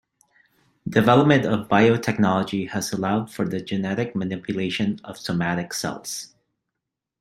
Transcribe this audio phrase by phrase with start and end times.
[0.89, 6.33] Development of biotechnology has allowed for the genetic manipulation of somatic cells.